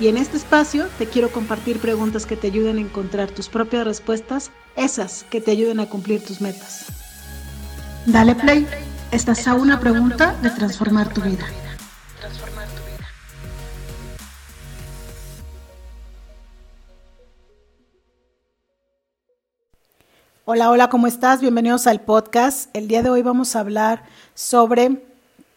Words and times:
Y 0.00 0.08
en 0.08 0.16
este 0.16 0.36
espacio 0.36 0.88
te 0.98 1.06
quiero 1.06 1.30
compartir 1.30 1.78
preguntas 1.78 2.26
que 2.26 2.36
te 2.36 2.48
ayuden 2.48 2.78
a 2.78 2.80
encontrar 2.80 3.30
tus 3.30 3.48
propias 3.48 3.84
respuestas, 3.84 4.50
esas 4.74 5.22
que 5.30 5.40
te 5.40 5.52
ayuden 5.52 5.78
a 5.78 5.86
cumplir 5.86 6.24
tus 6.24 6.40
metas. 6.40 6.86
Dale 8.04 8.34
play, 8.34 8.66
estás 9.12 9.46
a 9.46 9.54
una 9.54 9.78
pregunta 9.78 10.34
de 10.42 10.50
transformar 10.50 11.12
tu 11.14 11.20
vida. 11.20 11.46
Hola, 20.44 20.70
hola, 20.70 20.88
¿cómo 20.88 21.06
estás? 21.06 21.40
Bienvenidos 21.40 21.86
al 21.86 22.00
podcast. 22.00 22.68
El 22.76 22.88
día 22.88 23.02
de 23.02 23.10
hoy 23.10 23.22
vamos 23.22 23.54
a 23.54 23.60
hablar 23.60 24.02
sobre 24.34 25.02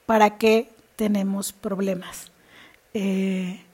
para 0.05 0.37
qué 0.37 0.69
tenemos 0.95 1.51
problemas. 1.51 2.31
Eh, 2.93 3.66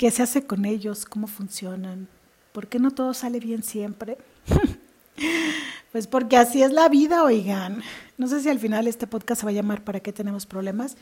¿Qué 0.00 0.10
se 0.10 0.22
hace 0.22 0.46
con 0.46 0.64
ellos? 0.64 1.04
¿Cómo 1.04 1.26
funcionan? 1.26 2.08
¿Por 2.52 2.68
qué 2.68 2.78
no 2.78 2.90
todo 2.90 3.12
sale 3.12 3.38
bien 3.38 3.62
siempre? 3.62 4.16
pues 5.92 6.06
porque 6.06 6.38
así 6.38 6.62
es 6.62 6.72
la 6.72 6.88
vida, 6.88 7.22
oigan. 7.22 7.82
No 8.16 8.26
sé 8.26 8.40
si 8.40 8.48
al 8.48 8.58
final 8.58 8.86
este 8.86 9.06
podcast 9.06 9.42
se 9.42 9.44
va 9.44 9.50
a 9.50 9.52
llamar 9.52 9.84
¿Para 9.84 10.00
qué 10.00 10.10
tenemos 10.10 10.46
problemas? 10.46 10.96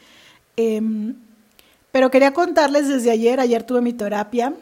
Em, 0.57 1.15
pero 1.93 2.11
quería 2.11 2.33
contarles 2.33 2.89
desde 2.89 3.13
ayer, 3.13 3.39
ayer 3.39 3.63
tuve 3.63 3.83
mi 3.83 3.93
terapia. 3.93 4.53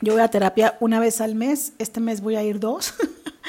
Yo 0.00 0.12
voy 0.12 0.22
a 0.22 0.28
terapia 0.28 0.76
una 0.78 1.00
vez 1.00 1.20
al 1.20 1.34
mes, 1.34 1.72
este 1.80 1.98
mes 1.98 2.20
voy 2.20 2.36
a 2.36 2.44
ir 2.44 2.60
dos. 2.60 2.94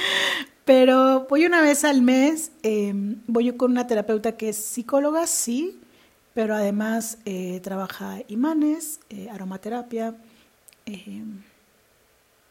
pero 0.66 1.28
voy 1.30 1.45
una 1.45 1.61
vez 1.61 1.84
al 1.84 2.02
mes, 2.02 2.50
em, 2.63 3.22
voy 3.28 3.56
con 3.56 3.69
una 3.69 3.86
terapeuta 3.86 4.31
que 4.31 4.50
es 4.50 4.58
psicóloga, 4.58 5.28
sí, 5.28 5.80
pero 6.38 6.53
además 6.53 7.17
eh, 7.25 7.59
trabaja 7.63 8.19
imanes, 8.27 8.99
eh, 9.09 9.27
aromaterapia, 9.31 10.13
eh, 10.85 11.23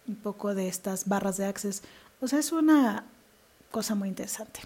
un 0.08 0.16
poco 0.16 0.56
de 0.56 0.66
estas 0.66 1.06
barras 1.06 1.36
de 1.36 1.44
access. 1.44 1.84
O 2.20 2.26
sea, 2.26 2.40
es 2.40 2.50
una 2.50 3.04
cosa 3.70 3.94
muy 3.94 4.08
interesante. 4.08 4.58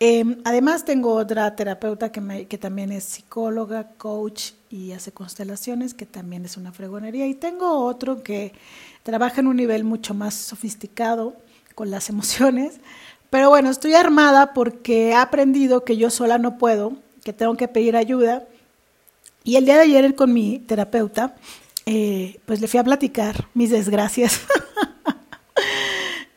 Em, 0.00 0.40
además 0.44 0.84
tengo 0.84 1.14
otra 1.14 1.54
terapeuta 1.54 2.10
que, 2.10 2.48
que 2.48 2.58
también 2.58 2.90
es 2.90 3.04
psicóloga, 3.04 3.90
coach 3.98 4.50
y 4.68 4.90
hace 4.90 5.12
constelaciones, 5.12 5.94
que 5.94 6.04
también 6.04 6.44
es 6.44 6.56
una 6.56 6.72
fregonería. 6.72 7.28
Y 7.28 7.34
tengo 7.34 7.84
otro 7.84 8.24
que 8.24 8.52
trabaja 9.04 9.42
en 9.42 9.46
un 9.46 9.54
nivel 9.54 9.84
mucho 9.84 10.12
más 10.12 10.34
sofisticado 10.34 11.36
con 11.76 11.92
las 11.92 12.08
emociones. 12.10 12.80
Pero 13.30 13.48
bueno, 13.48 13.70
estoy 13.70 13.94
armada 13.94 14.54
porque 14.54 15.10
he 15.10 15.14
aprendido 15.14 15.84
que 15.84 15.96
yo 15.96 16.10
sola 16.10 16.38
no 16.38 16.58
puedo 16.58 17.03
que 17.24 17.32
tengo 17.32 17.56
que 17.56 17.66
pedir 17.66 17.96
ayuda. 17.96 18.44
Y 19.42 19.56
el 19.56 19.64
día 19.64 19.76
de 19.76 19.82
ayer 19.82 20.14
con 20.14 20.32
mi 20.32 20.60
terapeuta, 20.60 21.34
eh, 21.86 22.40
pues 22.46 22.60
le 22.60 22.68
fui 22.68 22.78
a 22.78 22.84
platicar 22.84 23.48
mis 23.54 23.70
desgracias. 23.70 24.40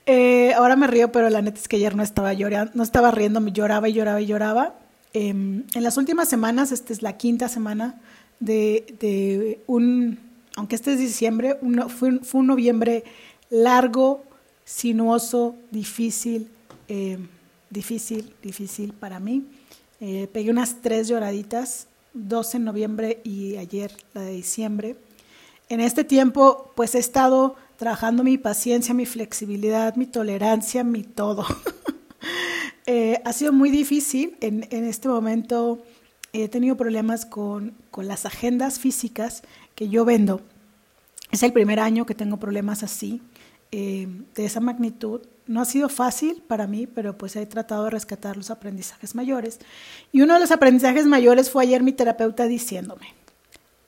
Eh, 0.10 0.54
ahora 0.54 0.78
me 0.78 0.88
río, 0.88 1.12
pero 1.12 1.30
la 1.30 1.42
neta 1.42 1.60
es 1.60 1.68
que 1.68 1.76
ayer 1.76 1.94
no 1.94 2.02
estaba 2.02 2.32
llorando, 2.32 2.72
no 2.76 2.84
estaba 2.84 3.12
riendo, 3.12 3.42
me 3.42 3.52
lloraba 3.52 3.90
y 3.90 3.94
lloraba 3.94 4.22
y 4.22 4.26
lloraba. 4.26 4.76
Em, 5.12 5.66
en 5.74 5.84
las 5.84 5.98
últimas 5.98 6.30
semanas, 6.30 6.72
esta 6.72 6.94
es 6.94 7.02
la 7.02 7.17
quinta 7.17 7.50
semana 7.50 8.00
de, 8.40 9.60
un, 9.67 10.17
aunque 10.56 10.76
este 10.76 10.94
es 10.94 11.00
diciembre, 11.00 11.58
fue, 11.90 12.20
fue, 12.20 12.40
un 12.40 12.48
noviembre 12.48 13.04
largo, 13.50 14.23
sinuoso, 14.64 15.58
difícil, 15.72 16.48
em, 16.88 17.28
difícil, 17.70 18.34
difícil 18.42 18.94
para 18.94 19.20
mí. 19.20 19.44
Eh, 20.00 20.28
pegué 20.32 20.52
unas 20.52 20.82
tres 20.82 21.08
lloraditas, 21.08 21.88
dos 22.14 22.54
en 22.54 22.64
noviembre 22.64 23.20
y 23.24 23.58
ayer 23.58 23.92
la 24.14 24.22
de 24.22 24.32
diciembre. 24.32 24.96
En 25.70 25.82
este 25.82 26.04
tiempo, 26.04 26.72
pues 26.76 26.96
he 26.96 27.00
estado 27.00 27.56
trabajando 27.78 28.24
mi 28.24 28.38
paciencia, 28.38 28.94
mi 28.94 29.06
flexibilidad, 29.06 29.96
mi 29.96 30.06
tolerancia, 30.06 30.84
mi 30.84 31.04
todo. 31.04 31.46
Eh, 32.90 33.22
ha 33.26 33.34
sido 33.34 33.52
muy 33.52 33.70
difícil. 33.70 34.38
En, 34.40 34.64
este 34.72 35.10
momento 35.10 35.84
he 36.32 36.48
tenido 36.48 36.78
problemas 36.78 37.26
con, 37.26 37.74
con 37.92 38.08
las 38.08 38.26
agendas 38.26 38.80
físicas 38.80 39.44
que 39.76 39.90
yo 39.90 40.06
vendo. 40.06 40.40
Es 41.30 41.44
el 41.44 41.52
primer 41.52 41.82
año 41.82 42.06
que 42.06 42.16
tengo 42.16 42.38
problemas 42.38 42.84
así, 42.84 43.22
eh, 43.72 44.08
de 44.36 44.45
esa 44.45 44.60
magnitud. 44.60 45.22
No 45.45 45.61
ha 45.61 45.66
sido 45.66 45.89
fácil 45.89 46.44
para 46.48 46.67
mí, 46.67 46.88
pero 46.88 47.17
pues 47.17 47.36
he 47.36 47.45
tratado 47.45 47.86
de 47.86 47.92
rescatar 47.92 48.38
los 48.38 48.50
aprendizajes 48.50 49.16
mayores. 49.16 49.60
Y 50.11 50.22
uno 50.22 50.33
de 50.33 50.39
los 50.39 50.52
aprendizajes 50.52 51.05
mayores 51.05 51.50
fue 51.50 51.64
ayer 51.64 51.83
mi 51.83 51.94
terapeuta 51.94 52.45
diciéndome, 52.45 53.14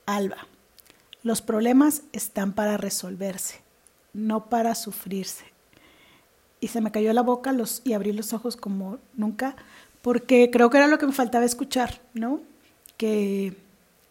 Alba, 0.05 0.47
los 1.23 1.41
problemas 1.41 2.03
están 2.13 2.53
para 2.53 2.77
resolverse, 2.77 3.61
no 4.13 4.49
para 4.49 4.75
sufrirse. 4.75 5.45
Y 6.61 6.67
se 6.67 6.81
me 6.81 6.91
cayó 6.91 7.13
la 7.13 7.21
boca 7.21 7.55
y 7.83 7.93
abrí 7.93 8.11
los 8.11 8.33
ojos 8.33 8.55
como 8.57 8.99
nunca, 9.15 9.55
porque 10.01 10.49
creo 10.51 10.69
que 10.69 10.77
era 10.77 10.87
lo 10.87 10.97
que 10.97 11.07
me 11.07 11.13
faltaba 11.13 11.45
escuchar, 11.45 12.01
¿no? 12.13 12.41
Que, 12.97 13.55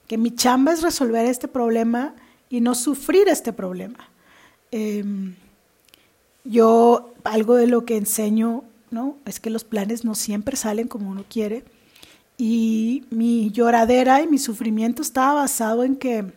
que 0.06 0.18
mi 0.18 0.34
chamba 0.34 0.72
es 0.72 0.82
resolver 0.82 1.26
este 1.26 1.48
problema 1.48 2.14
y 2.48 2.60
no 2.60 2.74
sufrir 2.74 3.28
este 3.28 3.52
problema. 3.52 4.08
Em, 4.70 5.34
yo 6.44 7.14
algo 7.24 7.56
de 7.56 7.66
lo 7.66 7.84
que 7.84 7.96
enseño, 7.96 8.64
¿no? 8.90 9.16
Es 9.24 9.40
que 9.40 9.50
los 9.50 9.64
planes 9.64 10.04
no 10.04 10.14
siempre 10.14 10.56
salen 10.56 10.88
como 10.88 11.10
uno 11.10 11.24
quiere. 11.28 11.64
Y 12.36 13.04
mi 13.10 13.50
lloradera 13.50 14.22
y 14.22 14.28
mi 14.28 14.38
sufrimiento 14.38 15.02
estaba 15.02 15.34
basado 15.34 15.82
en 15.84 15.96
que, 15.96 16.32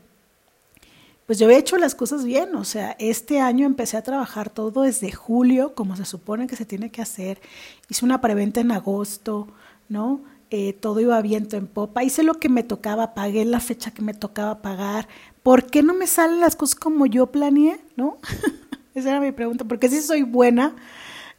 pues 1.27 1.37
yo 1.37 1.45
había 1.45 1.59
hecho 1.59 1.77
las 1.77 1.95
cosas 1.95 2.25
bien. 2.25 2.55
O 2.55 2.65
sea, 2.65 2.95
este 2.99 3.39
año 3.39 3.65
empecé 3.65 3.97
a 3.97 4.03
trabajar 4.03 4.49
todo 4.49 4.81
desde 4.81 5.11
julio, 5.11 5.75
como 5.75 5.95
se 5.95 6.05
supone 6.05 6.47
que 6.47 6.55
se 6.55 6.65
tiene 6.65 6.89
que 6.91 7.01
hacer. 7.01 7.39
Hice 7.87 8.03
una 8.03 8.19
preventa 8.19 8.59
en 8.61 8.71
agosto, 8.71 9.47
¿no? 9.89 10.21
Eh, 10.49 10.73
todo 10.73 10.99
iba 10.99 11.21
viento 11.21 11.55
en 11.55 11.67
popa. 11.67 12.03
Hice 12.03 12.23
lo 12.23 12.33
que 12.33 12.49
me 12.49 12.63
tocaba, 12.63 13.13
pagué 13.13 13.45
la 13.45 13.59
fecha 13.59 13.91
que 13.91 14.01
me 14.01 14.13
tocaba 14.13 14.61
pagar. 14.61 15.07
¿Por 15.43 15.67
qué 15.67 15.83
no 15.83 15.93
me 15.93 16.07
salen 16.07 16.41
las 16.41 16.55
cosas 16.55 16.75
como 16.75 17.05
yo 17.05 17.27
planeé, 17.27 17.79
no? 17.95 18.17
Esa 18.93 19.09
era 19.11 19.21
mi 19.21 19.31
pregunta, 19.31 19.65
porque 19.65 19.89
si 19.89 20.01
soy 20.01 20.23
buena, 20.23 20.75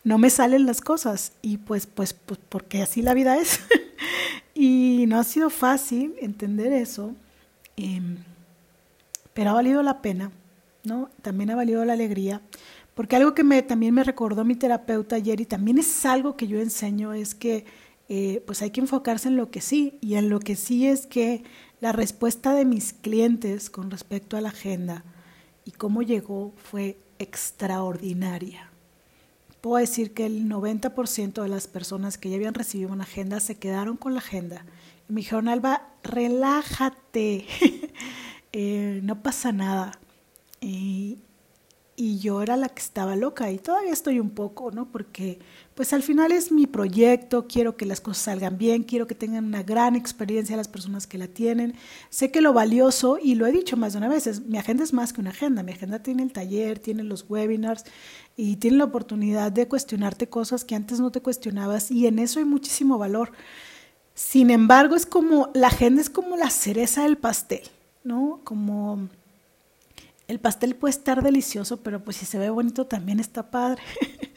no 0.04 0.18
me 0.18 0.30
salen 0.30 0.66
las 0.66 0.80
cosas 0.80 1.32
y 1.42 1.58
pues, 1.58 1.86
pues, 1.86 2.12
pues 2.12 2.40
porque 2.48 2.82
así 2.82 3.02
la 3.02 3.14
vida 3.14 3.36
es. 3.38 3.60
y 4.54 5.04
no 5.08 5.18
ha 5.18 5.24
sido 5.24 5.50
fácil 5.50 6.14
entender 6.20 6.72
eso, 6.72 7.14
em, 7.76 8.16
pero 9.34 9.50
ha 9.50 9.54
valido 9.54 9.82
la 9.82 10.02
pena, 10.02 10.30
¿no? 10.84 11.10
También 11.20 11.50
ha 11.50 11.56
valido 11.56 11.84
la 11.84 11.92
alegría, 11.92 12.40
porque 12.94 13.16
algo 13.16 13.34
que 13.34 13.44
me, 13.44 13.62
también 13.62 13.94
me 13.94 14.04
recordó 14.04 14.44
mi 14.44 14.54
terapeuta 14.54 15.16
ayer 15.16 15.40
y 15.40 15.46
también 15.46 15.78
es 15.78 16.04
algo 16.04 16.36
que 16.36 16.48
yo 16.48 16.60
enseño 16.60 17.12
es 17.12 17.34
que 17.34 17.64
eh, 18.08 18.42
pues 18.46 18.60
hay 18.60 18.70
que 18.70 18.80
enfocarse 18.80 19.28
en 19.28 19.36
lo 19.36 19.50
que 19.50 19.60
sí 19.60 19.96
y 20.00 20.16
en 20.16 20.28
lo 20.28 20.40
que 20.40 20.56
sí 20.56 20.86
es 20.86 21.06
que 21.06 21.44
la 21.80 21.92
respuesta 21.92 22.52
de 22.52 22.64
mis 22.64 22.92
clientes 22.92 23.70
con 23.70 23.90
respecto 23.90 24.36
a 24.36 24.40
la 24.40 24.50
agenda 24.50 25.04
y 25.64 25.70
cómo 25.70 26.02
llegó 26.02 26.52
fue 26.56 26.98
extraordinaria. 27.22 28.68
Puedo 29.60 29.76
decir 29.76 30.12
que 30.12 30.26
el 30.26 30.48
90% 30.48 31.40
de 31.40 31.48
las 31.48 31.68
personas 31.68 32.18
que 32.18 32.28
ya 32.28 32.36
habían 32.36 32.54
recibido 32.54 32.92
una 32.92 33.04
agenda 33.04 33.38
se 33.38 33.58
quedaron 33.58 33.96
con 33.96 34.12
la 34.14 34.18
agenda. 34.18 34.64
Y 35.08 35.12
me 35.12 35.20
dijeron, 35.20 35.48
Alba, 35.48 35.88
relájate, 36.02 37.46
eh, 38.52 39.00
no 39.04 39.22
pasa 39.22 39.52
nada. 39.52 39.92
Y, 40.60 41.18
y 42.02 42.18
yo 42.18 42.42
era 42.42 42.56
la 42.56 42.68
que 42.68 42.82
estaba 42.82 43.14
loca 43.14 43.52
y 43.52 43.58
todavía 43.58 43.92
estoy 43.92 44.18
un 44.18 44.30
poco, 44.30 44.72
¿no? 44.72 44.90
Porque 44.90 45.38
pues 45.76 45.92
al 45.92 46.02
final 46.02 46.32
es 46.32 46.50
mi 46.50 46.66
proyecto, 46.66 47.46
quiero 47.46 47.76
que 47.76 47.86
las 47.86 48.00
cosas 48.00 48.24
salgan 48.24 48.58
bien, 48.58 48.82
quiero 48.82 49.06
que 49.06 49.14
tengan 49.14 49.44
una 49.44 49.62
gran 49.62 49.94
experiencia 49.94 50.56
las 50.56 50.66
personas 50.66 51.06
que 51.06 51.16
la 51.16 51.28
tienen. 51.28 51.76
Sé 52.10 52.32
que 52.32 52.40
lo 52.40 52.52
valioso, 52.52 53.18
y 53.22 53.36
lo 53.36 53.46
he 53.46 53.52
dicho 53.52 53.76
más 53.76 53.92
de 53.92 53.98
una 53.98 54.08
vez, 54.08 54.40
mi 54.48 54.58
agenda 54.58 54.82
es 54.82 54.92
más 54.92 55.12
que 55.12 55.20
una 55.20 55.30
agenda, 55.30 55.62
mi 55.62 55.70
agenda 55.70 56.02
tiene 56.02 56.24
el 56.24 56.32
taller, 56.32 56.80
tiene 56.80 57.04
los 57.04 57.24
webinars 57.30 57.84
y 58.36 58.56
tiene 58.56 58.78
la 58.78 58.84
oportunidad 58.84 59.52
de 59.52 59.68
cuestionarte 59.68 60.28
cosas 60.28 60.64
que 60.64 60.74
antes 60.74 60.98
no 60.98 61.12
te 61.12 61.22
cuestionabas 61.22 61.92
y 61.92 62.08
en 62.08 62.18
eso 62.18 62.40
hay 62.40 62.46
muchísimo 62.46 62.98
valor. 62.98 63.30
Sin 64.16 64.50
embargo, 64.50 64.96
es 64.96 65.06
como, 65.06 65.50
la 65.54 65.68
agenda 65.68 66.02
es 66.02 66.10
como 66.10 66.36
la 66.36 66.50
cereza 66.50 67.04
del 67.04 67.16
pastel, 67.16 67.62
¿no? 68.02 68.40
Como 68.42 69.08
el 70.28 70.40
pastel 70.40 70.76
puede 70.76 70.92
estar 70.92 71.22
delicioso, 71.22 71.82
pero 71.82 72.02
pues 72.02 72.16
si 72.16 72.26
se 72.26 72.38
ve 72.38 72.50
bonito 72.50 72.86
también 72.86 73.20
está 73.20 73.50
padre. 73.50 73.82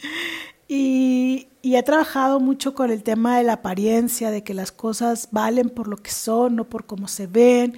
y, 0.68 1.48
he 1.64 1.84
trabajado 1.84 2.40
mucho 2.40 2.74
con 2.74 2.92
el 2.92 3.04
tema 3.04 3.38
de 3.38 3.44
la 3.44 3.54
apariencia, 3.54 4.32
de 4.32 4.44
que 4.44 4.54
las 4.54 4.72
cosas 4.72 5.30
valen 5.32 5.70
por 5.70 5.88
lo 5.88 5.98
que 5.98 6.12
son, 6.12 6.56
no 6.56 6.70
por 6.70 6.86
cómo 6.86 7.08
se 7.08 7.28
ven. 7.28 7.78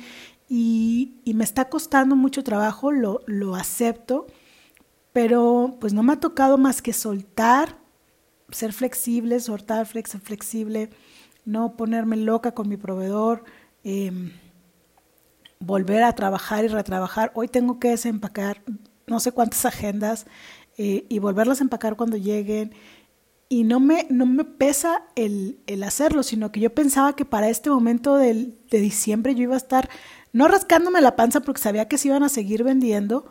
Y, 0.49 1.15
me 1.25 1.43
está 1.43 1.69
costando 1.69 2.15
mucho 2.15 2.43
trabajo, 2.43 2.91
lo, 2.91 3.55
acepto, 3.55 4.27
pero 5.13 5.77
pues 5.79 5.93
no 5.93 6.03
me 6.03 6.13
ha 6.13 6.19
tocado 6.19 6.57
más 6.57 6.81
que 6.81 6.93
soltar, 6.93 7.77
ser 8.49 8.71
flexible, 8.71 9.39
soltar, 9.39 9.85
flexible, 9.85 10.89
no 11.45 11.75
ponerme 11.75 12.17
loca 12.17 12.53
con 12.53 12.69
mi 12.69 12.77
proveedor. 12.77 13.43
Em, 13.83 14.31
volver 15.67 16.03
a 16.03 16.13
trabajar 16.13 16.65
y 16.65 16.69
retrabajar. 16.69 17.31
Hoy 17.35 17.49
tengo 17.49 17.77
que 17.77 17.89
desempacar 17.89 18.63
no 19.05 19.19
sé 19.19 19.31
cuántas 19.31 19.65
agendas 19.65 20.25
eh, 20.77 21.05
y 21.09 21.19
volverlas 21.19 21.59
a 21.59 21.65
empacar 21.65 21.95
cuando 21.95 22.17
lleguen. 22.17 22.73
Y 23.49 23.63
no 23.63 23.79
me, 23.79 24.07
no 24.09 24.25
me 24.25 24.43
pesa 24.43 25.03
el, 25.15 25.59
el, 25.67 25.83
hacerlo, 25.83 26.23
sino 26.23 26.51
que 26.51 26.59
yo 26.59 26.73
pensaba 26.73 27.15
que 27.15 27.23
para 27.23 27.49
este 27.49 27.69
momento 27.69 28.15
del, 28.15 28.57
de 28.69 28.79
diciembre 28.79 29.35
yo 29.35 29.43
iba 29.43 29.53
a 29.53 29.57
estar, 29.57 29.89
no 30.33 30.47
rascándome 30.47 30.99
la 30.99 31.15
panza 31.15 31.41
porque 31.41 31.61
sabía 31.61 31.87
que 31.87 31.97
se 31.97 32.09
iban 32.09 32.23
a 32.23 32.29
seguir 32.29 32.63
vendiendo, 32.63 33.25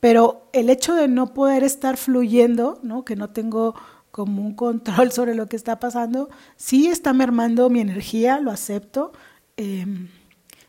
pero 0.00 0.48
el 0.54 0.70
hecho 0.70 0.94
de 0.94 1.08
no 1.08 1.34
poder 1.34 1.64
estar 1.64 1.98
fluyendo, 1.98 2.80
¿no? 2.82 3.04
que 3.04 3.16
no 3.16 3.30
tengo 3.30 3.74
como 4.10 4.42
un 4.42 4.54
control 4.54 5.12
sobre 5.12 5.34
lo 5.34 5.48
que 5.48 5.56
está 5.56 5.78
pasando, 5.80 6.30
sí 6.56 6.88
está 6.88 7.12
mermando 7.12 7.68
mi 7.68 7.80
energía, 7.80 8.40
lo 8.40 8.50
acepto. 8.50 9.12
Eh, 9.58 9.84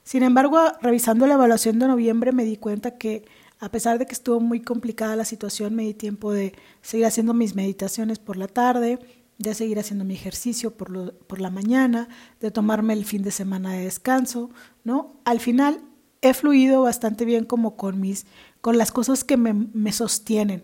sin 0.10 0.24
embargo, 0.24 0.58
revisando 0.82 1.28
la 1.28 1.36
evaluación 1.36 1.78
de 1.78 1.86
noviembre 1.86 2.32
me 2.32 2.44
di 2.44 2.58
cuenta 2.58 2.98
que 2.98 3.26
a 3.60 3.70
pesar 3.70 4.00
de 4.00 4.08
que 4.08 4.14
estuvo 4.14 4.40
muy 4.40 4.60
complicada 4.60 5.16
la 5.16 5.24
situación, 5.24 5.76
me 5.76 5.84
di 5.84 5.94
tiempo 5.94 6.32
de 6.32 6.56
seguir 6.82 7.06
haciendo 7.06 7.36
mis 7.36 7.54
meditaciones 7.54 8.18
por 8.18 8.36
la 8.36 8.48
tarde, 8.48 8.98
de 9.38 9.54
seguir 9.54 9.78
haciendo 9.78 10.06
mi 10.06 10.16
ejercicio 10.16 10.76
por, 10.76 11.40
la 11.40 11.52
mañana, 11.52 12.10
de 12.40 12.50
tomarme 12.50 12.94
el 12.94 13.06
fin 13.06 13.22
de 13.22 13.30
semana 13.30 13.74
de 13.74 13.84
descanso, 13.84 14.50
¿no? 14.84 15.14
Al 15.26 15.40
final 15.40 15.80
he 16.24 16.34
fluido 16.34 16.82
bastante 16.82 17.24
bien 17.24 17.46
como 17.46 17.78
con 17.78 18.02
mis, 18.02 18.26
con 18.62 18.80
las 18.80 18.92
cosas 18.92 19.24
que 19.24 19.38
me, 19.38 19.54
me 19.54 19.92
sostienen. 19.92 20.64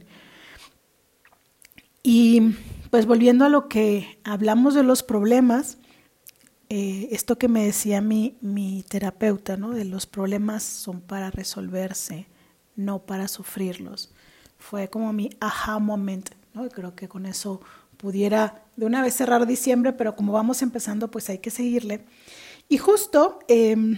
Y 2.02 2.56
pues 2.90 3.06
volviendo 3.06 3.46
a 3.46 3.50
lo 3.50 3.70
que 3.70 4.18
hablamos 4.24 4.74
de 4.74 4.82
los 4.82 5.04
problemas, 5.04 5.78
eh, 6.70 7.10
esto 7.12 7.38
que 7.38 7.48
me 7.48 7.66
decía 7.66 8.02
mi, 8.02 8.38
mi 8.42 8.84
terapeuta, 8.88 9.56
¿no? 9.58 9.72
De 9.72 9.86
los 9.86 10.06
problemas 10.06 10.64
son 10.64 11.02
para 11.02 11.30
resolverse, 11.30 12.28
no 12.76 13.06
para 13.06 13.28
sufrirlos. 13.28 14.12
Fue 14.58 14.90
como 14.90 15.14
mi 15.14 15.30
aha 15.40 15.80
moment, 15.80 16.30
¿no? 16.54 16.68
creo 16.70 16.96
que 16.96 17.08
con 17.08 17.26
eso 17.26 17.62
pudiera 17.98 18.64
de 18.76 18.86
una 18.86 19.02
vez 19.02 19.14
cerrar 19.14 19.46
diciembre, 19.46 19.94
pero 19.94 20.16
como 20.16 20.34
vamos 20.34 20.62
empezando, 20.62 21.12
pues 21.12 21.30
hay 21.30 21.38
que 21.38 21.52
seguirle. 21.52 22.06
Y 22.68 22.78
justo 22.78 23.40
em, 23.48 23.98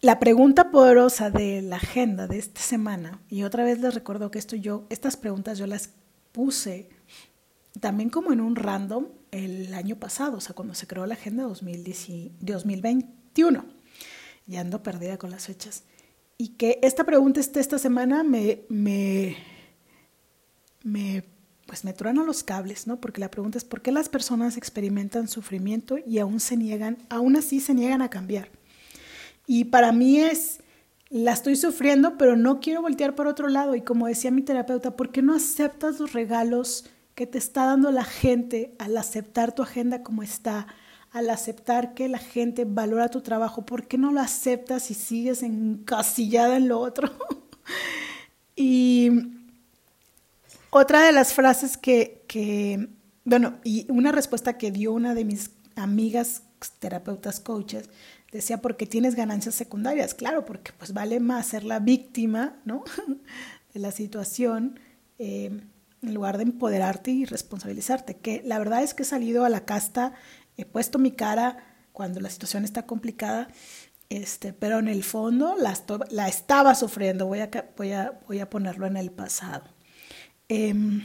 la 0.00 0.18
pregunta 0.18 0.70
poderosa 0.70 1.30
de 1.30 1.62
la 1.62 1.76
agenda 1.76 2.26
de 2.26 2.38
esta 2.38 2.60
semana, 2.60 3.20
y 3.28 3.44
otra 3.44 3.62
vez 3.62 3.78
les 3.80 3.94
recuerdo 3.94 4.30
que 4.30 4.40
esto 4.40 4.56
yo, 4.56 4.86
estas 4.90 5.16
preguntas 5.16 5.58
yo 5.58 5.66
las 5.66 5.90
puse 6.32 6.90
también 7.80 8.10
como 8.10 8.32
en 8.32 8.40
un 8.40 8.56
random 8.56 9.06
el 9.32 9.74
año 9.74 9.96
pasado, 9.96 10.36
o 10.36 10.40
sea, 10.40 10.54
cuando 10.54 10.74
se 10.74 10.86
creó 10.86 11.06
la 11.06 11.14
Agenda 11.14 11.42
2021. 11.42 13.64
Ya 14.46 14.60
ando 14.60 14.82
perdida 14.82 15.18
con 15.18 15.30
las 15.30 15.46
fechas. 15.46 15.84
Y 16.36 16.50
que 16.50 16.78
esta 16.82 17.04
pregunta 17.04 17.40
esté 17.40 17.60
esta 17.60 17.78
semana 17.78 18.22
me, 18.22 18.64
me, 18.68 19.36
me, 20.84 21.24
pues 21.66 21.84
me 21.84 21.94
truena 21.94 22.24
los 22.24 22.42
cables, 22.42 22.86
¿no? 22.86 23.00
Porque 23.00 23.20
la 23.20 23.30
pregunta 23.30 23.58
es, 23.58 23.64
¿por 23.64 23.80
qué 23.80 23.90
las 23.90 24.08
personas 24.08 24.56
experimentan 24.56 25.28
sufrimiento 25.28 25.96
y 26.04 26.18
aún 26.18 26.40
se 26.40 26.56
niegan, 26.56 26.98
aún 27.08 27.36
así 27.36 27.60
se 27.60 27.74
niegan 27.74 28.02
a 28.02 28.10
cambiar? 28.10 28.50
Y 29.46 29.64
para 29.64 29.92
mí 29.92 30.20
es, 30.20 30.60
la 31.08 31.32
estoy 31.32 31.56
sufriendo, 31.56 32.18
pero 32.18 32.36
no 32.36 32.60
quiero 32.60 32.82
voltear 32.82 33.14
para 33.14 33.30
otro 33.30 33.48
lado. 33.48 33.74
Y 33.74 33.80
como 33.80 34.08
decía 34.08 34.30
mi 34.30 34.42
terapeuta, 34.42 34.96
¿por 34.96 35.10
qué 35.10 35.22
no 35.22 35.34
aceptas 35.34 36.00
los 36.00 36.12
regalos 36.12 36.84
que 37.14 37.26
te 37.26 37.38
está 37.38 37.66
dando 37.66 37.90
la 37.90 38.04
gente 38.04 38.74
al 38.78 38.96
aceptar 38.96 39.54
tu 39.54 39.62
agenda 39.62 40.02
como 40.02 40.22
está, 40.22 40.66
al 41.10 41.28
aceptar 41.28 41.94
que 41.94 42.08
la 42.08 42.18
gente 42.18 42.64
valora 42.64 43.08
tu 43.08 43.20
trabajo, 43.20 43.66
¿por 43.66 43.86
qué 43.86 43.98
no 43.98 44.12
lo 44.12 44.20
aceptas 44.20 44.90
y 44.90 44.94
sigues 44.94 45.42
encasillada 45.42 46.56
en 46.56 46.68
lo 46.68 46.80
otro? 46.80 47.10
y 48.56 49.10
otra 50.70 51.02
de 51.02 51.12
las 51.12 51.34
frases 51.34 51.76
que, 51.76 52.88
bueno, 53.24 53.58
y 53.62 53.86
una 53.90 54.10
respuesta 54.10 54.56
que 54.56 54.70
dio 54.70 54.92
una 54.92 55.14
de 55.14 55.26
mis 55.26 55.50
amigas 55.76 56.44
terapeutas 56.78 57.40
coaches, 57.40 57.90
decía, 58.30 58.62
porque 58.62 58.86
tienes 58.86 59.14
ganancias 59.14 59.54
secundarias, 59.54 60.14
claro, 60.14 60.46
porque 60.46 60.72
pues 60.78 60.94
vale 60.94 61.20
más 61.20 61.46
ser 61.46 61.64
la 61.64 61.78
víctima, 61.78 62.56
¿no? 62.64 62.84
de 63.74 63.80
la 63.80 63.90
situación. 63.90 64.80
Eh, 65.18 65.60
en 66.02 66.14
lugar 66.14 66.36
de 66.36 66.44
empoderarte 66.44 67.10
y 67.10 67.24
responsabilizarte. 67.24 68.16
Que 68.16 68.42
la 68.44 68.58
verdad 68.58 68.82
es 68.82 68.94
que 68.94 69.04
he 69.04 69.06
salido 69.06 69.44
a 69.44 69.48
la 69.48 69.64
casta, 69.64 70.12
he 70.56 70.64
puesto 70.64 70.98
mi 70.98 71.12
cara 71.12 71.58
cuando 71.92 72.20
la 72.20 72.30
situación 72.30 72.64
está 72.64 72.86
complicada, 72.86 73.48
este, 74.08 74.52
pero 74.52 74.78
en 74.78 74.88
el 74.88 75.04
fondo 75.04 75.56
la, 75.58 75.78
la 76.10 76.28
estaba 76.28 76.74
sufriendo. 76.74 77.26
Voy 77.26 77.40
a, 77.40 77.50
voy, 77.76 77.92
a, 77.92 78.20
voy 78.26 78.40
a 78.40 78.50
ponerlo 78.50 78.86
en 78.86 78.96
el 78.96 79.10
pasado. 79.10 79.64
Em, 80.48 81.02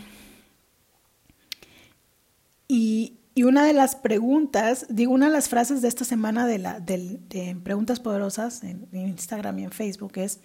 y, 2.67 3.19
y, 3.33 3.43
una 3.43 3.63
de 3.63 3.73
las 3.73 3.95
preguntas, 3.95 4.87
digo, 4.89 5.13
una 5.13 5.27
de 5.27 5.31
las 5.31 5.47
frases 5.47 5.81
de 5.81 5.87
esta 5.87 6.03
semana 6.03 6.45
de, 6.47 6.57
la, 6.57 6.79
de, 6.81 7.19
de 7.29 7.55
Preguntas 7.63 8.01
Poderosas 8.01 8.63
en 8.63 8.89
Instagram 8.91 9.59
y 9.59 9.63
en 9.63 9.71
Facebook 9.71 10.13
es, 10.15 10.41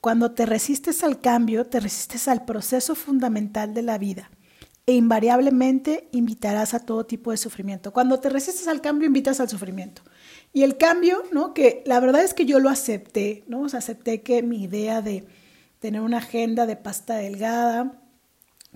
cuando 0.00 0.32
te 0.32 0.46
resistes 0.46 1.02
al 1.02 1.20
cambio, 1.20 1.66
te 1.66 1.80
resistes 1.80 2.28
al 2.28 2.44
proceso 2.44 2.94
fundamental 2.94 3.74
de 3.74 3.82
la 3.82 3.98
vida 3.98 4.30
e 4.86 4.94
invariablemente 4.94 6.08
invitarás 6.12 6.72
a 6.72 6.80
todo 6.80 7.04
tipo 7.04 7.30
de 7.30 7.36
sufrimiento. 7.36 7.92
Cuando 7.92 8.20
te 8.20 8.30
resistes 8.30 8.68
al 8.68 8.80
cambio, 8.80 9.06
invitas 9.06 9.38
al 9.38 9.48
sufrimiento. 9.48 10.02
Y 10.54 10.62
el 10.62 10.78
cambio, 10.78 11.24
¿no? 11.30 11.52
Que 11.52 11.82
la 11.84 12.00
verdad 12.00 12.22
es 12.22 12.32
que 12.32 12.46
yo 12.46 12.58
lo 12.58 12.70
acepté, 12.70 13.44
¿no? 13.48 13.60
O 13.62 13.68
sea, 13.68 13.80
acepté 13.80 14.22
que 14.22 14.42
mi 14.42 14.62
idea 14.62 15.02
de 15.02 15.26
tener 15.78 16.00
una 16.00 16.18
agenda 16.18 16.64
de 16.64 16.76
pasta 16.76 17.16
delgada, 17.16 18.00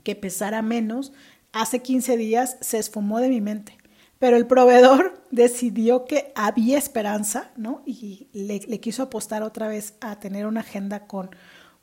que 0.03 0.15
pesara 0.15 0.61
menos, 0.61 1.13
hace 1.53 1.81
15 1.81 2.19
días 2.19 2.59
se 2.61 2.79
esfumó 2.79 3.21
de 3.21 3.31
mi 3.31 3.41
mente 3.41 3.79
pero 4.23 4.37
el 4.37 4.47
proveedor 4.47 5.21
decidió 5.33 6.05
que 6.05 6.31
había 6.37 6.79
esperanza, 6.79 7.51
¿no? 7.57 7.83
Y 7.85 8.29
le, 8.33 8.61
quiso 8.79 9.03
apostar 9.03 9.43
otra 9.43 9.67
vez 9.67 9.95
a 10.01 10.21
tener 10.21 10.47
una 10.47 10.61
agenda 10.61 11.09
con 11.09 11.31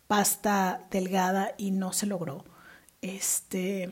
pasta 0.07 0.87
delgada 0.89 1.53
y 1.57 1.71
no 1.71 1.91
se 1.91 2.05
logró. 2.05 2.45
Este, 3.01 3.91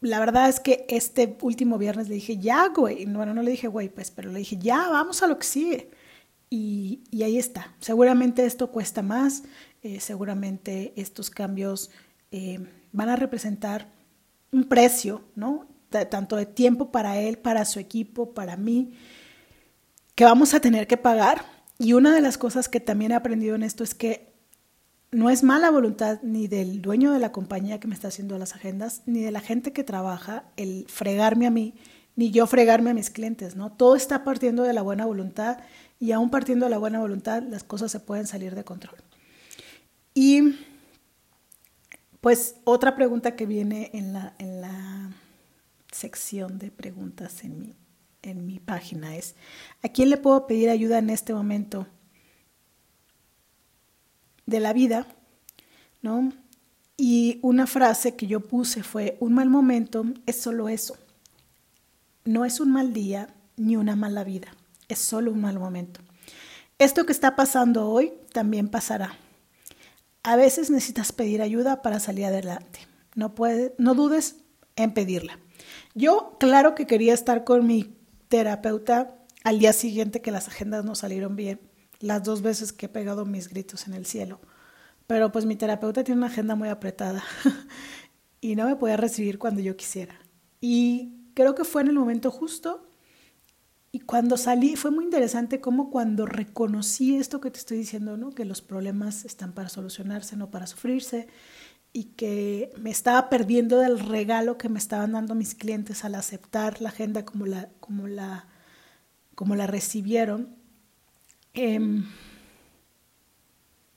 la 0.00 0.20
verdad 0.20 0.48
es 0.48 0.60
que 0.60 0.86
este 0.88 1.36
último 1.40 1.78
viernes 1.78 2.08
le 2.08 2.14
dije, 2.14 2.38
ya, 2.38 2.68
güey. 2.68 3.06
Bueno, 3.06 3.34
no 3.34 3.42
le 3.42 3.50
dije, 3.50 3.66
güey, 3.66 3.88
pues, 3.88 4.12
pero 4.12 4.30
le 4.30 4.38
dije, 4.38 4.56
ya, 4.56 4.88
vamos 4.88 5.20
a 5.24 5.26
lo 5.26 5.36
que 5.36 5.46
sigue. 5.48 5.90
Y, 6.48 7.02
ahí 7.20 7.38
está. 7.38 7.74
Seguramente 7.80 8.46
esto 8.46 8.70
cuesta 8.70 9.02
más, 9.02 9.42
eh, 9.82 9.98
seguramente 9.98 10.92
estos 10.94 11.28
cambios 11.28 11.90
eh, 12.30 12.60
van 12.92 13.08
a 13.08 13.16
representar 13.16 13.88
un 14.52 14.62
precio, 14.68 15.24
¿no? 15.34 15.66
Tanto 15.88 16.36
de 16.36 16.46
tiempo 16.46 16.90
para 16.90 17.18
él, 17.18 17.38
para 17.38 17.64
su 17.64 17.78
equipo, 17.78 18.34
para 18.34 18.56
mí, 18.56 18.92
que 20.14 20.24
vamos 20.24 20.54
a 20.54 20.60
tener 20.60 20.86
que 20.86 20.96
pagar. 20.96 21.44
Y 21.78 21.92
una 21.92 22.14
de 22.14 22.20
las 22.20 22.38
cosas 22.38 22.68
que 22.68 22.80
también 22.80 23.12
he 23.12 23.14
aprendido 23.14 23.54
en 23.54 23.62
esto 23.62 23.84
es 23.84 23.94
que 23.94 24.28
no 25.10 25.30
es 25.30 25.42
mala 25.42 25.70
voluntad 25.70 26.20
ni 26.22 26.48
del 26.48 26.82
dueño 26.82 27.12
de 27.12 27.18
la 27.18 27.32
compañía 27.32 27.80
que 27.80 27.88
me 27.88 27.94
está 27.94 28.08
haciendo 28.08 28.36
las 28.38 28.54
agendas, 28.54 29.02
ni 29.06 29.22
de 29.22 29.30
la 29.30 29.40
gente 29.40 29.72
que 29.72 29.84
trabaja 29.84 30.44
el 30.56 30.86
fregarme 30.88 31.46
a 31.46 31.50
mí, 31.50 31.74
ni 32.16 32.30
yo 32.30 32.46
fregarme 32.46 32.90
a 32.90 32.94
mis 32.94 33.10
clientes, 33.10 33.56
¿no? 33.56 33.72
Todo 33.72 33.96
está 33.96 34.24
partiendo 34.24 34.64
de 34.64 34.72
la 34.72 34.82
buena 34.82 35.06
voluntad 35.06 35.58
y 35.98 36.12
aún 36.12 36.30
partiendo 36.30 36.66
de 36.66 36.70
la 36.70 36.78
buena 36.78 36.98
voluntad 36.98 37.42
las 37.42 37.64
cosas 37.64 37.90
se 37.90 38.00
pueden 38.00 38.26
salir 38.26 38.54
de 38.54 38.64
control. 38.64 38.96
Y 40.14 40.56
pues 42.20 42.56
otra 42.64 42.96
pregunta 42.96 43.36
que 43.36 43.46
viene 43.46 43.90
en 43.94 44.12
la, 44.12 44.34
en 44.38 44.60
la 44.60 44.77
sección 45.92 46.58
de 46.58 46.70
preguntas 46.70 47.44
en 47.44 47.58
mi, 47.58 47.74
en 48.22 48.46
mi 48.46 48.58
página 48.60 49.16
es, 49.16 49.34
¿a 49.82 49.88
quién 49.88 50.10
le 50.10 50.16
puedo 50.16 50.46
pedir 50.46 50.70
ayuda 50.70 50.98
en 50.98 51.10
este 51.10 51.34
momento 51.34 51.86
de 54.46 54.60
la 54.60 54.72
vida? 54.72 55.06
¿No? 56.02 56.32
Y 56.96 57.38
una 57.42 57.66
frase 57.66 58.16
que 58.16 58.26
yo 58.26 58.40
puse 58.40 58.82
fue, 58.82 59.16
un 59.20 59.34
mal 59.34 59.48
momento 59.48 60.04
es 60.26 60.40
solo 60.40 60.68
eso. 60.68 60.96
No 62.24 62.44
es 62.44 62.60
un 62.60 62.72
mal 62.72 62.92
día 62.92 63.34
ni 63.56 63.76
una 63.76 63.96
mala 63.96 64.24
vida, 64.24 64.48
es 64.88 64.98
solo 64.98 65.32
un 65.32 65.40
mal 65.40 65.58
momento. 65.58 66.00
Esto 66.78 67.06
que 67.06 67.12
está 67.12 67.36
pasando 67.36 67.88
hoy 67.88 68.12
también 68.32 68.68
pasará. 68.68 69.16
a 70.24 70.36
veces 70.36 70.70
necesitas 70.70 71.12
pedir 71.12 71.40
ayuda 71.40 71.80
para 71.80 72.00
salir 72.00 72.26
adelante. 72.26 72.80
No, 73.14 73.34
puede, 73.34 73.74
no 73.78 73.94
dudes 73.94 74.36
en 74.76 74.92
pedirla. 74.92 75.38
Yo, 75.94 76.36
claro 76.38 76.74
que 76.74 76.86
quería 76.86 77.14
estar 77.14 77.44
con 77.44 77.66
mi 77.66 77.94
terapeuta 78.28 79.14
al 79.44 79.58
día 79.58 79.72
siguiente 79.72 80.20
que 80.20 80.30
las 80.30 80.48
agendas 80.48 80.84
no 80.84 80.94
salieron 80.94 81.36
bien, 81.36 81.60
las 82.00 82.22
dos 82.22 82.42
veces 82.42 82.72
que 82.72 82.86
he 82.86 82.88
pegado 82.88 83.24
mis 83.24 83.48
gritos 83.48 83.86
en 83.86 83.94
el 83.94 84.06
cielo. 84.06 84.40
Pero 85.06 85.32
pues 85.32 85.46
mi 85.46 85.56
terapeuta 85.56 86.04
tiene 86.04 86.18
una 86.18 86.26
agenda 86.26 86.54
muy 86.54 86.68
apretada 86.68 87.24
y 88.40 88.56
no 88.56 88.66
me 88.66 88.76
podía 88.76 88.96
recibir 88.96 89.38
cuando 89.38 89.60
yo 89.60 89.76
quisiera. 89.76 90.20
Y 90.60 91.14
creo 91.34 91.54
que 91.54 91.64
fue 91.64 91.82
en 91.82 91.88
el 91.88 91.94
momento 91.94 92.30
justo. 92.30 92.84
Y 93.90 94.00
cuando 94.00 94.36
salí, 94.36 94.76
fue 94.76 94.90
muy 94.90 95.04
interesante 95.04 95.62
cómo 95.62 95.90
cuando 95.90 96.26
reconocí 96.26 97.16
esto 97.16 97.40
que 97.40 97.50
te 97.50 97.58
estoy 97.58 97.78
diciendo, 97.78 98.18
¿no? 98.18 98.30
que 98.32 98.44
los 98.44 98.60
problemas 98.60 99.24
están 99.24 99.54
para 99.54 99.70
solucionarse, 99.70 100.36
no 100.36 100.50
para 100.50 100.66
sufrirse, 100.66 101.26
y 101.92 102.04
que 102.04 102.70
me 102.78 102.90
estaba 102.90 103.28
perdiendo 103.28 103.78
del 103.78 103.98
regalo 103.98 104.58
que 104.58 104.68
me 104.68 104.78
estaban 104.78 105.12
dando 105.12 105.34
mis 105.34 105.54
clientes 105.54 106.04
al 106.04 106.14
aceptar 106.14 106.80
la 106.80 106.90
agenda 106.90 107.24
como 107.24 107.46
la, 107.46 107.68
como 107.80 108.06
la, 108.06 108.46
como 109.34 109.54
la 109.56 109.66
recibieron. 109.66 110.56
Em, 111.54 112.04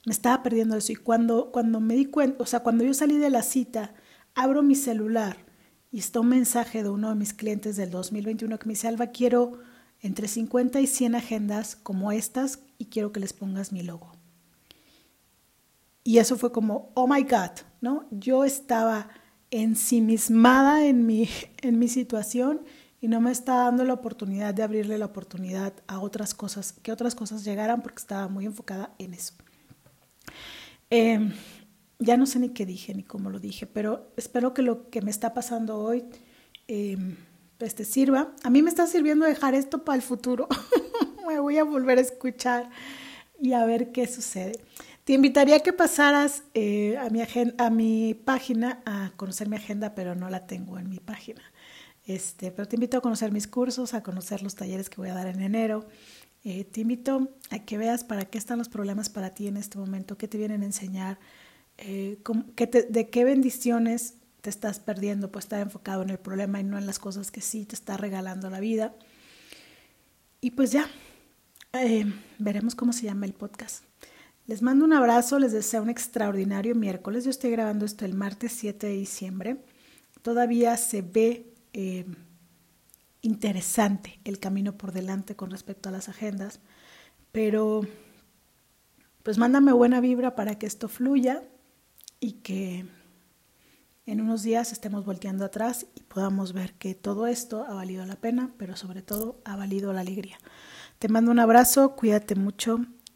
me 0.06 0.14
estaba 0.14 0.42
perdiendo 0.42 0.76
eso. 0.78 0.92
Y 0.92 0.96
cuando, 0.96 1.52
cuando 1.52 1.80
me 1.80 1.96
di 1.96 2.06
cuenta, 2.06 2.42
o 2.42 2.46
sea, 2.46 2.62
cuando 2.62 2.84
yo 2.84 2.94
salí 2.94 3.18
de 3.18 3.30
la 3.30 3.44
cita, 3.44 3.94
abro 4.34 4.64
mi 4.64 4.76
celular 4.76 5.38
y 5.92 6.00
está 6.00 6.22
un 6.22 6.30
mensaje 6.30 6.84
de 6.84 6.90
uno 6.90 7.10
de 7.10 7.16
mis 7.16 7.34
clientes 7.34 7.76
del 7.76 7.92
2021 7.92 8.58
que 8.58 8.66
me 8.66 8.74
dice, 8.74 8.88
Alba, 8.88 9.08
quiero 9.08 9.60
entre 10.00 10.28
50 10.28 10.80
y 10.80 10.88
100 10.88 11.16
agendas 11.16 11.76
como 11.76 12.12
estas 12.12 12.60
y 12.78 12.86
quiero 12.86 13.12
que 13.12 13.20
les 13.20 13.34
pongas 13.34 13.72
mi 13.72 13.84
logo. 13.84 14.12
Y 16.04 16.18
eso 16.18 16.36
fue 16.36 16.52
como, 16.52 16.92
oh 16.96 17.08
my 17.08 17.22
God, 17.24 17.52
¿no? 17.82 18.06
Yo 18.12 18.46
estaba 18.46 19.10
ensimismada 19.50 20.86
en 20.86 21.06
mi, 21.06 21.30
en 21.62 21.78
mi 21.80 21.88
situación 21.88 22.62
y 23.02 23.08
no 23.08 23.20
me 23.20 23.32
estaba 23.32 23.64
dando 23.66 23.84
la 23.84 23.94
oportunidad 23.94 24.54
de 24.54 24.64
abrirle 24.64 24.98
la 24.98 25.08
oportunidad 25.08 25.74
a 25.88 26.00
otras 26.00 26.34
cosas, 26.34 26.72
que 26.72 26.92
otras 26.92 27.16
cosas 27.16 27.44
llegaran 27.44 27.82
porque 27.82 27.98
estaba 27.98 28.28
muy 28.28 28.46
enfocada 28.46 28.94
en 29.00 29.16
eso. 29.16 29.34
Em, 30.90 31.34
ya 32.00 32.16
no 32.16 32.26
sé 32.26 32.40
ni 32.40 32.50
qué 32.50 32.66
dije 32.66 32.94
ni 32.94 33.04
cómo 33.04 33.30
lo 33.30 33.40
dije, 33.40 33.66
pero 33.66 34.12
espero 34.18 34.54
que 34.54 34.62
lo 34.62 34.90
que 34.90 35.02
me 35.02 35.12
está 35.12 35.34
pasando 35.34 35.80
hoy 35.80 36.06
pues 37.58 37.76
te 37.76 37.86
sirva. 37.86 38.34
A 38.44 38.50
mí 38.50 38.62
me 38.62 38.70
está 38.70 38.88
sirviendo 38.88 39.26
dejar 39.26 39.56
esto 39.56 39.84
para 39.84 39.96
el 39.96 40.02
futuro. 40.02 40.48
me 41.28 41.40
voy 41.40 41.58
a 41.58 41.64
volver 41.64 41.98
a 41.98 42.02
escuchar 42.02 42.70
y 43.40 43.54
a 43.54 43.66
ver 43.66 43.92
qué 43.92 44.08
sucede. 44.08 44.54
Te 45.04 45.14
invitaría 45.14 45.56
a 45.56 45.60
que 45.62 45.74
pasaras 45.74 46.44
eh, 46.54 46.98
a, 46.98 47.10
mi 47.10 47.22
a 47.58 47.70
mi 47.70 48.14
página 48.14 48.82
a 48.86 49.12
conocer 49.16 49.50
mi 49.50 49.56
agenda, 49.56 49.96
pero 49.96 50.14
no 50.14 50.30
la 50.30 50.46
tengo 50.46 50.78
en 50.78 50.90
mi 50.90 51.00
página. 51.00 51.42
Este, 52.06 52.52
pero 52.52 52.68
te 52.68 52.76
invito 52.76 52.98
a 52.98 53.02
conocer 53.02 53.32
mis 53.32 53.48
cursos, 53.48 53.94
a 53.94 54.04
conocer 54.04 54.44
los 54.44 54.56
talleres 54.56 54.90
que 54.90 54.98
voy 54.98 55.10
a 55.10 55.14
dar 55.14 55.28
en 55.28 55.42
enero. 55.42 55.88
Eh, 56.44 56.66
te 56.66 56.82
invito 56.82 57.30
a 57.50 57.60
que 57.60 57.78
veas 57.78 58.04
para 58.04 58.26
qué 58.26 58.38
están 58.38 58.60
los 58.60 58.70
problemas 58.70 59.10
para 59.10 59.32
ti 59.32 59.48
en 59.48 59.58
este 59.58 59.78
momento, 59.78 60.18
qué 60.18 60.28
te 60.28 60.38
vienen 60.38 60.62
a 60.64 60.66
enseñar, 60.66 61.20
eh, 61.78 62.20
de 62.90 63.10
qué 63.10 63.24
bendiciones 63.24 64.16
te 64.42 64.50
estás 64.50 64.80
perdiendo, 64.80 65.32
pues 65.32 65.46
estar 65.46 65.62
enfocado 65.62 66.02
en 66.04 66.10
el 66.10 66.18
problema 66.18 66.60
y 66.60 66.64
no 66.64 66.78
en 66.78 66.88
las 66.88 67.00
cosas 67.00 67.32
que 67.32 67.42
sí 67.42 67.66
te 67.66 67.76
está 67.76 67.98
regalando 67.98 68.50
la 68.50 68.60
vida. 68.60 68.94
Y 70.42 70.52
pues 70.52 70.72
ya, 70.72 70.90
veremos 72.40 72.74
cómo 72.74 72.94
se 72.94 73.04
llama 73.04 73.28
el 73.28 73.34
podcast. 73.34 73.91
Les 74.48 74.62
mando 74.62 74.86
un 74.86 74.94
abrazo, 74.94 75.40
les 75.40 75.52
deseo 75.52 75.82
un 75.82 75.90
extraordinario 75.90 76.76
miércoles. 76.76 77.24
Yo 77.24 77.30
estoy 77.30 77.52
grabando 77.52 77.86
esto 77.86 78.06
el 78.06 78.16
martes 78.16 78.52
7 78.54 78.88
de 78.88 78.94
diciembre. 78.94 79.64
Todavía 80.22 80.76
se 80.78 81.02
ve 81.02 81.54
interesante 83.22 84.20
el 84.26 84.40
camino 84.40 84.78
por 84.78 84.92
delante 84.92 85.36
con 85.36 85.52
respecto 85.52 85.90
a 85.90 85.92
las 85.92 86.10
agendas, 86.10 86.60
pero 87.32 87.82
pues 89.24 89.38
mándame 89.38 89.72
buena 89.72 90.02
vibra 90.02 90.36
para 90.36 90.56
que 90.56 90.66
esto 90.66 90.90
fluya 90.90 91.44
y 92.20 92.34
que 92.34 92.86
en 94.06 94.20
unos 94.20 94.44
días 94.44 94.72
estemos 94.72 95.06
volteando 95.06 95.46
atrás 95.46 95.86
y 95.96 96.02
podamos 96.02 96.54
ver 96.54 96.74
que 96.74 96.96
todo 96.96 97.28
esto 97.28 97.64
ha 97.64 97.74
valido 97.74 98.06
la 98.06 98.16
pena, 98.16 98.52
pero 98.58 98.76
sobre 98.76 99.02
todo 99.02 99.40
ha 99.46 99.56
valido 99.56 99.94
la 99.94 100.02
alegría. 100.02 100.40
Te 101.00 101.08
mando 101.08 101.32
un 101.32 101.40
abrazo, 101.40 101.96
cuídate 101.96 102.36
mucho 102.36 102.86